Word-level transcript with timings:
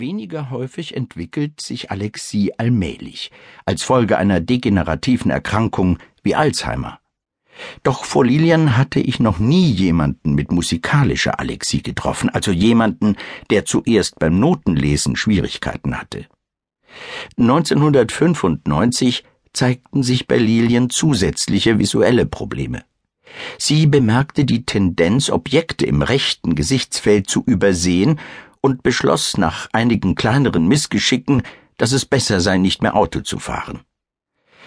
Weniger 0.00 0.50
häufig 0.50 0.94
entwickelt 0.96 1.60
sich 1.60 1.90
Alexie 1.90 2.52
allmählich, 2.56 3.32
als 3.64 3.82
Folge 3.82 4.16
einer 4.16 4.38
degenerativen 4.38 5.28
Erkrankung 5.28 5.98
wie 6.22 6.36
Alzheimer. 6.36 7.00
Doch 7.82 8.04
vor 8.04 8.24
Lilian 8.24 8.76
hatte 8.76 9.00
ich 9.00 9.18
noch 9.18 9.40
nie 9.40 9.68
jemanden 9.68 10.34
mit 10.34 10.52
musikalischer 10.52 11.40
Alexie 11.40 11.82
getroffen, 11.82 12.28
also 12.30 12.52
jemanden, 12.52 13.16
der 13.50 13.64
zuerst 13.64 14.20
beim 14.20 14.38
Notenlesen 14.38 15.16
Schwierigkeiten 15.16 15.98
hatte. 15.98 16.26
1995 17.36 19.24
zeigten 19.52 20.04
sich 20.04 20.28
bei 20.28 20.36
Lilian 20.36 20.90
zusätzliche 20.90 21.80
visuelle 21.80 22.26
Probleme. 22.26 22.84
Sie 23.58 23.86
bemerkte 23.86 24.44
die 24.44 24.64
Tendenz, 24.64 25.28
Objekte 25.28 25.86
im 25.86 26.02
rechten 26.02 26.54
Gesichtsfeld 26.54 27.28
zu 27.28 27.42
übersehen 27.44 28.20
und 28.60 28.82
beschloss 28.82 29.36
nach 29.36 29.68
einigen 29.72 30.14
kleineren 30.14 30.66
Missgeschicken, 30.66 31.42
dass 31.76 31.92
es 31.92 32.04
besser 32.04 32.40
sei, 32.40 32.58
nicht 32.58 32.82
mehr 32.82 32.96
Auto 32.96 33.20
zu 33.20 33.38
fahren. 33.38 33.80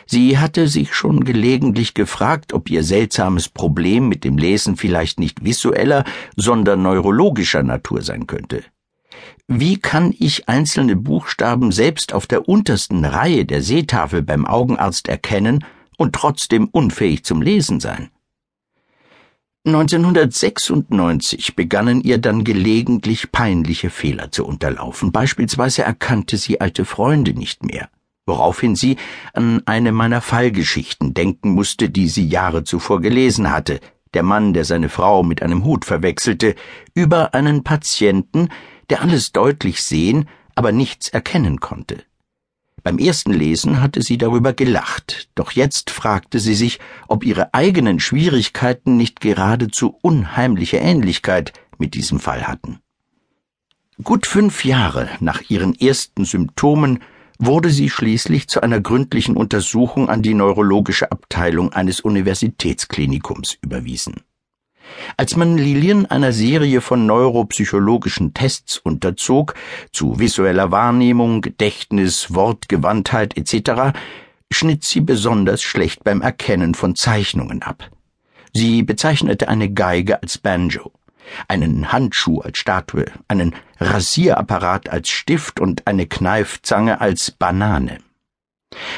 Sie 0.05 0.38
hatte 0.38 0.68
sich 0.68 0.94
schon 0.94 1.23
gelegentlich 1.23 1.94
gefragt, 1.94 2.54
ob 2.54 2.70
ihr 2.70 2.84
seltsames 2.84 3.49
Problem 3.49 4.09
mit 4.09 4.23
dem 4.23 4.38
Lesen 4.38 4.76
vielleicht 4.76 5.20
nicht 5.20 5.44
visueller, 5.44 6.04
sondern 6.35 6.82
neurologischer 6.82 7.63
Natur 7.63 8.02
sein 8.02 8.27
könnte. 8.27 8.63
Wie 9.48 9.77
kann 9.77 10.13
ich 10.18 10.48
einzelne 10.48 10.96
Buchstaben 10.96 11.71
selbst 11.71 12.13
auf 12.13 12.26
der 12.26 12.48
untersten 12.48 13.05
Reihe 13.05 13.46
der 13.46 13.62
Seetafel 13.62 14.21
beim 14.21 14.46
Augenarzt 14.46 15.08
erkennen 15.08 15.66
und 15.98 16.13
trotzdem 16.16 16.68
unfähig 16.70 17.23
zum 17.23 17.41
Lesen 17.41 17.80
sein? 17.80 18.10
1996 19.63 21.55
begannen 21.55 22.01
ihr 22.01 22.17
dann 22.17 22.43
gelegentlich 22.43 23.31
peinliche 23.31 23.91
Fehler 23.91 24.31
zu 24.31 24.43
unterlaufen. 24.43 25.11
Beispielsweise 25.11 25.84
erkannte 25.84 26.37
sie 26.37 26.59
alte 26.59 26.84
Freunde 26.84 27.35
nicht 27.35 27.63
mehr, 27.63 27.89
woraufhin 28.25 28.76
sie 28.76 28.98
an 29.34 29.62
eine 29.68 29.91
meiner 29.91 30.21
Fallgeschichten 30.21 31.13
denken 31.13 31.51
musste, 31.51 31.91
die 31.91 32.07
sie 32.07 32.27
Jahre 32.27 32.63
zuvor 32.63 33.01
gelesen 33.01 33.51
hatte. 33.51 33.79
Der 34.15 34.23
Mann, 34.23 34.53
der 34.53 34.65
seine 34.65 34.90
Frau 34.90 35.21
mit 35.21 35.43
einem 35.43 35.63
Hut 35.63 35.85
verwechselte, 35.85 36.55
über 36.96 37.35
einen 37.35 37.63
Patienten, 37.63 38.49
der 38.90 39.03
alles 39.03 39.31
deutlich 39.31 39.84
sehen, 39.84 40.27
aber 40.55 40.71
nichts 40.71 41.09
erkennen 41.09 41.59
konnte. 41.59 42.03
Beim 42.84 42.98
ersten 42.98 43.34
Lesen 43.34 43.82
hatte 43.82 44.01
sie 44.01 44.18
darüber 44.18 44.54
gelacht, 44.54 45.29
doch 45.35 45.51
jetzt 45.51 45.91
fragte 45.91 46.40
sie 46.40 46.55
sich, 46.55 46.79
ob 47.07 47.24
ihre 47.24 47.54
eigenen 47.54 47.99
Schwierigkeiten 47.99 48.98
nicht 48.98 49.21
geradezu 49.21 49.98
unheimliche 50.01 50.77
Ähnlichkeit 50.77 51.54
mit 51.77 51.93
diesem 51.93 52.20
Fall 52.20 52.48
hatten. 52.48 52.79
Gut 54.04 54.26
fünf 54.26 54.65
Jahre 54.65 55.09
nach 55.20 55.41
ihren 55.49 55.79
ersten 55.79 56.26
Symptomen 56.26 56.99
wurde 57.37 57.70
sie 57.70 57.90
schließlich 57.90 58.48
zu 58.48 58.62
einer 58.62 58.82
gründlichen 58.82 59.35
Untersuchung 59.35 60.09
an 60.09 60.24
die 60.24 60.34
neurologische 60.34 61.12
Abteilung 61.12 61.74
eines 61.74 61.99
Universitätsklinikums 61.99 63.57
überwiesen. 63.62 64.22
Als 65.18 65.35
man 65.35 65.57
Lilien 65.57 66.06
einer 66.06 66.31
Serie 66.34 66.81
von 66.81 67.06
neuropsychologischen 67.06 68.34
Tests 68.34 68.78
unterzog, 68.78 69.53
zu 69.91 70.19
visueller 70.19 70.72
Wahrnehmung, 70.72 71.41
Gedächtnis, 71.41 72.34
Wortgewandtheit 72.34 73.38
etc., 73.38 73.97
schnitt 74.52 74.84
sie 74.84 75.02
besonders 75.02 75.62
schlecht 75.62 76.03
beim 76.03 76.22
Erkennen 76.22 76.75
von 76.75 76.96
Zeichnungen 76.96 77.62
ab. 77.62 77.90
Sie 78.53 78.84
bezeichnete 78.84 79.47
eine 79.47 79.72
Geige 79.72 80.22
als 80.22 80.38
Banjo, 80.38 80.91
einen 81.47 81.91
Handschuh 81.91 82.41
als 82.41 82.57
Statue, 82.57 83.06
einen 83.28 83.56
Rasierapparat 83.79 84.90
als 84.90 85.09
Stift 85.09 85.59
und 85.59 85.88
eine 85.88 86.06
Kneifzange 86.06 87.00
als 87.00 87.31
Banane. 87.31 88.00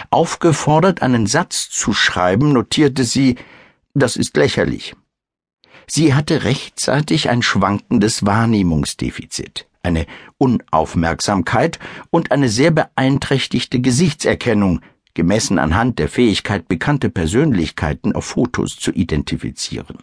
Aufgefordert, 0.10 1.02
einen 1.02 1.28
Satz 1.28 1.70
zu 1.70 1.94
schreiben, 1.94 2.54
notierte 2.54 3.04
sie, 3.04 3.38
das 3.94 4.16
ist 4.16 4.36
lächerlich. 4.38 4.96
Sie 5.88 6.14
hatte 6.14 6.44
rechtzeitig 6.44 7.30
ein 7.30 7.42
schwankendes 7.42 8.26
Wahrnehmungsdefizit, 8.26 9.68
eine 9.82 10.06
Unaufmerksamkeit 10.38 11.80
und 12.10 12.32
eine 12.32 12.50
sehr 12.50 12.72
beeinträchtigte 12.72 13.80
Gesichtserkennung, 13.80 14.82
gemessen 15.14 15.60
anhand 15.60 16.00
der 16.00 16.10
Fähigkeit, 16.10 16.68
bekannte 16.68 17.10
Persönlichkeiten 17.10 18.14
auf 18.14 18.26
Fotos 18.26 18.78
zu 18.78 18.92
identifizieren. 18.92 19.98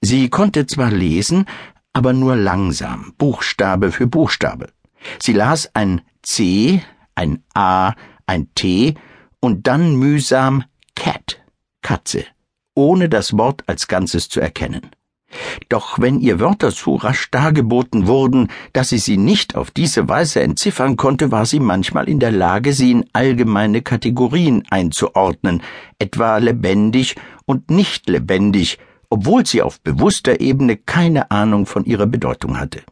Sie 0.00 0.30
konnte 0.30 0.66
zwar 0.66 0.90
lesen, 0.90 1.44
aber 1.92 2.12
nur 2.12 2.36
langsam, 2.36 3.12
Buchstabe 3.18 3.92
für 3.92 4.06
Buchstabe. 4.06 4.72
Sie 5.20 5.32
las 5.32 5.74
ein 5.74 6.00
C, 6.22 6.82
ein 7.14 7.42
A, 7.54 7.94
ein 8.26 8.48
T 8.54 8.94
und 9.40 9.66
dann 9.66 9.96
mühsam 9.96 10.64
Cat, 10.94 11.42
Katze 11.82 12.24
ohne 12.74 13.08
das 13.08 13.36
Wort 13.36 13.64
als 13.66 13.88
Ganzes 13.88 14.28
zu 14.28 14.40
erkennen. 14.40 14.90
Doch 15.68 16.00
wenn 16.00 16.18
ihr 16.18 16.40
Wörter 16.40 16.72
so 16.72 16.96
rasch 16.96 17.30
dargeboten 17.30 18.06
wurden, 18.06 18.48
dass 18.72 18.88
sie 18.88 18.98
sie 18.98 19.16
nicht 19.16 19.54
auf 19.54 19.70
diese 19.70 20.08
Weise 20.08 20.40
entziffern 20.40 20.96
konnte, 20.96 21.30
war 21.30 21.46
sie 21.46 21.60
manchmal 21.60 22.08
in 22.08 22.18
der 22.18 22.32
Lage, 22.32 22.72
sie 22.72 22.90
in 22.90 23.04
allgemeine 23.12 23.82
Kategorien 23.82 24.64
einzuordnen, 24.70 25.62
etwa 25.98 26.38
lebendig 26.38 27.14
und 27.46 27.70
nicht 27.70 28.08
lebendig, 28.08 28.78
obwohl 29.08 29.46
sie 29.46 29.62
auf 29.62 29.80
bewusster 29.80 30.40
Ebene 30.40 30.76
keine 30.76 31.30
Ahnung 31.30 31.66
von 31.66 31.84
ihrer 31.84 32.06
Bedeutung 32.06 32.58
hatte. 32.58 32.82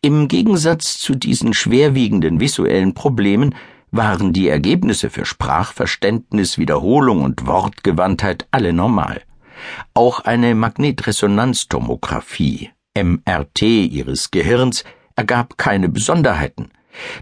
Im 0.00 0.26
Gegensatz 0.26 0.98
zu 0.98 1.14
diesen 1.14 1.54
schwerwiegenden 1.54 2.40
visuellen 2.40 2.94
Problemen 2.94 3.54
waren 3.92 4.32
die 4.32 4.48
Ergebnisse 4.48 5.10
für 5.10 5.24
Sprachverständnis, 5.24 6.58
Wiederholung 6.58 7.22
und 7.22 7.46
Wortgewandtheit 7.46 8.48
alle 8.50 8.72
normal. 8.72 9.22
Auch 9.94 10.20
eine 10.20 10.54
Magnetresonanztomographie, 10.54 12.70
MRT 12.98 13.62
ihres 13.62 14.30
Gehirns, 14.30 14.84
ergab 15.14 15.58
keine 15.58 15.90
Besonderheiten. 15.90 16.70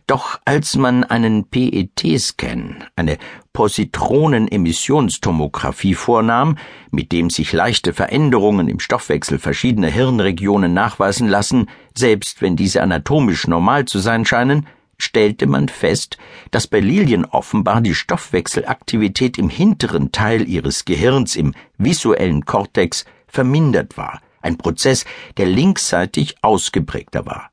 Doch 0.06 0.38
als 0.44 0.76
man 0.76 1.02
einen 1.04 1.48
PET-Scan, 1.48 2.84
eine 2.96 3.16
Positronenemissionstomographie 3.52 5.94
vornahm, 5.94 6.58
mit 6.90 7.12
dem 7.12 7.30
sich 7.30 7.52
leichte 7.52 7.92
Veränderungen 7.92 8.68
im 8.68 8.80
Stoffwechsel 8.80 9.38
verschiedener 9.38 9.86
Hirnregionen 9.88 10.74
nachweisen 10.74 11.28
lassen, 11.28 11.68
selbst 11.96 12.42
wenn 12.42 12.56
diese 12.56 12.82
anatomisch 12.82 13.46
normal 13.46 13.84
zu 13.84 14.00
sein 14.00 14.24
scheinen, 14.24 14.66
stellte 15.02 15.46
man 15.46 15.68
fest, 15.68 16.18
dass 16.50 16.66
bei 16.66 16.80
Lilien 16.80 17.24
offenbar 17.24 17.80
die 17.80 17.94
Stoffwechselaktivität 17.94 19.38
im 19.38 19.48
hinteren 19.48 20.12
Teil 20.12 20.48
ihres 20.48 20.84
Gehirns 20.84 21.36
im 21.36 21.54
visuellen 21.78 22.44
Kortex 22.44 23.04
vermindert 23.26 23.96
war, 23.96 24.20
ein 24.42 24.58
Prozess, 24.58 25.04
der 25.36 25.46
linksseitig 25.46 26.36
ausgeprägter 26.42 27.26
war. 27.26 27.50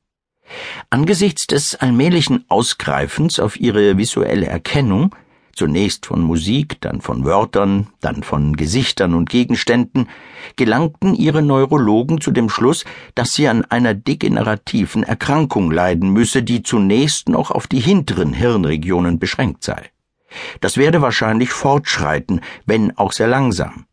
Angesichts 0.90 1.48
des 1.48 1.76
allmählichen 1.76 2.46
Ausgreifens 2.48 3.40
auf 3.40 3.60
ihre 3.60 3.98
visuelle 3.98 4.46
Erkennung 4.46 5.14
zunächst 5.58 6.06
von 6.06 6.22
Musik, 6.22 6.80
dann 6.82 7.02
von 7.02 7.26
Wörtern, 7.26 7.88
dann 8.00 8.24
von 8.24 8.56
Gesichtern 8.56 9.14
und 9.14 9.30
Gegenständen, 9.30 10.08
gelangten 10.56 11.16
ihre 11.16 11.42
Neurologen 11.42 12.22
zu 12.22 12.32
dem 12.32 12.50
Schluss, 12.50 12.86
dass 13.16 13.34
sie 13.34 13.48
an 13.48 13.66
einer 13.66 13.94
degenerativen 13.94 15.04
Erkrankung 15.04 15.72
leiden 15.72 16.12
müsse, 16.12 16.44
die 16.44 16.64
zunächst 16.64 17.28
noch 17.28 17.52
auf 17.52 17.68
die 17.68 17.80
hinteren 17.80 18.34
Hirnregionen 18.34 19.20
beschränkt 19.20 19.64
sei. 19.64 19.90
Das 20.62 20.78
werde 20.78 21.02
wahrscheinlich 21.02 21.50
fortschreiten, 21.50 22.42
wenn 22.66 22.96
auch 22.98 23.12
sehr 23.12 23.28
langsam. 23.28 23.87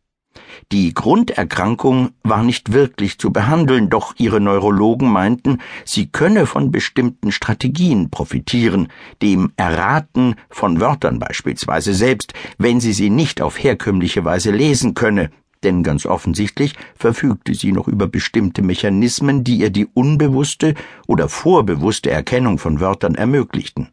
Die 0.73 0.95
Grunderkrankung 0.95 2.11
war 2.23 2.43
nicht 2.43 2.73
wirklich 2.73 3.19
zu 3.19 3.33
behandeln, 3.33 3.91
doch 3.91 4.15
ihre 4.17 4.41
Neurologen 4.41 5.11
meinten, 5.11 5.59
sie 5.85 6.07
könne 6.07 6.47
von 6.47 6.71
bestimmten 6.71 7.33
Strategien 7.33 8.11
profitieren, 8.11 8.89
dem 9.23 9.53
Erraten 9.57 10.37
von 10.51 10.81
Wörtern 10.81 11.19
beispielsweise 11.19 11.95
selbst, 11.95 12.33
wenn 12.59 12.81
sie 12.81 12.93
sie 12.93 13.11
nicht 13.11 13.43
auf 13.43 13.63
herkömmliche 13.63 14.25
Weise 14.25 14.51
lesen 14.51 14.95
könne, 14.95 15.31
denn 15.63 15.83
ganz 15.83 16.07
offensichtlich 16.07 16.75
verfügte 16.95 17.55
sie 17.55 17.73
noch 17.73 17.89
über 17.89 18.07
bestimmte 18.07 18.63
Mechanismen, 18.63 19.45
die 19.45 19.57
ihr 19.57 19.71
die 19.71 19.87
unbewusste 19.87 20.75
oder 21.07 21.29
vorbewusste 21.29 22.11
Erkennung 22.11 22.59
von 22.59 22.81
Wörtern 22.81 23.15
ermöglichten 23.15 23.89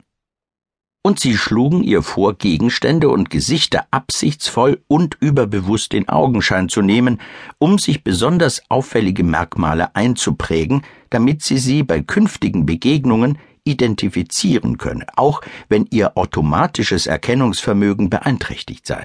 und 1.04 1.20
sie 1.20 1.36
schlugen 1.36 1.84
ihr 1.84 2.04
vor, 2.04 2.36
Gegenstände 2.36 3.10
und 3.10 3.30
Gesichter 3.30 3.86
absichtsvoll 3.92 4.84
und 4.88 5.18
überbewusst 5.20 5.94
in 5.94 6.08
Augenschein 6.10 6.70
zu 6.70 6.82
nehmen, 6.82 7.20
um 7.58 7.80
sich 7.80 8.04
besonders 8.04 8.62
auffällige 8.70 9.24
Merkmale 9.24 9.96
einzuprägen, 9.96 10.84
damit 11.10 11.42
sie 11.42 11.58
sie 11.58 11.84
bei 11.84 12.02
künftigen 12.02 12.66
Begegnungen 12.66 13.40
identifizieren 13.64 14.78
könne, 14.78 15.06
auch 15.16 15.42
wenn 15.70 15.88
ihr 15.90 16.18
automatisches 16.18 17.08
Erkennungsvermögen 17.08 18.10
beeinträchtigt 18.10 18.86
sei. 18.86 19.04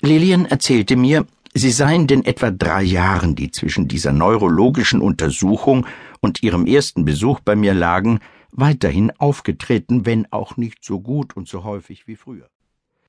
Lillian 0.00 0.46
erzählte 0.46 0.96
mir, 0.96 1.26
sie 1.54 1.70
seien 1.70 2.06
den 2.06 2.24
etwa 2.24 2.50
drei 2.50 2.82
Jahren, 2.82 3.34
die 3.34 3.50
zwischen 3.50 3.88
dieser 3.88 4.12
neurologischen 4.12 5.00
Untersuchung 5.00 5.86
und 6.20 6.42
ihrem 6.42 6.66
ersten 6.66 7.04
Besuch 7.04 7.40
bei 7.40 7.56
mir 7.56 7.74
lagen, 7.74 8.20
weiterhin 8.52 9.10
aufgetreten, 9.18 10.06
wenn 10.06 10.30
auch 10.32 10.56
nicht 10.56 10.84
so 10.84 11.00
gut 11.00 11.36
und 11.36 11.48
so 11.48 11.64
häufig 11.64 12.06
wie 12.06 12.16
früher. 12.16 12.51